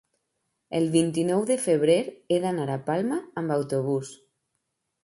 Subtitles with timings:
[0.79, 1.99] El vint-i-nou de febrer
[2.37, 4.17] he d'anar a Palma amb autobús.